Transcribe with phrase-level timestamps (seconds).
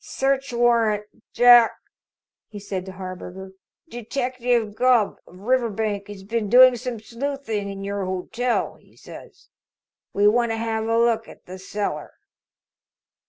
[0.00, 1.76] "Search warrant, Jack,"
[2.48, 3.52] he said to Harburger.
[3.88, 9.50] "Detective Gubb, of Riverbank, has been doing some sleuthing in your hotel, he says.
[10.12, 12.14] We want to have a look at the cellar."